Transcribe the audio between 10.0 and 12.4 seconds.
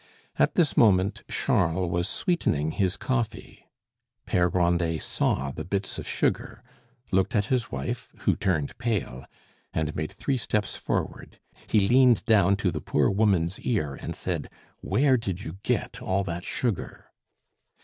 three steps forward; he leaned